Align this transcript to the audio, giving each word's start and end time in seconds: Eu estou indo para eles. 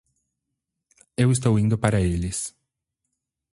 Eu 1.15 1.29
estou 1.31 1.59
indo 1.59 1.77
para 1.77 2.01
eles. 2.01 2.55